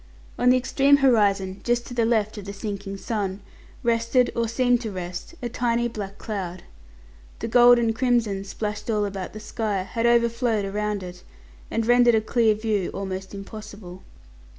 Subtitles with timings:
[0.39, 3.39] On the extreme horizon, just to the left of the sinking sun,
[3.83, 6.63] rested, or seemed to rest, a tiny black cloud.
[7.37, 11.21] The gold and crimson, splashed all about the sky, had overflowed around it,
[11.69, 14.01] and rendered a clear view almost impossible.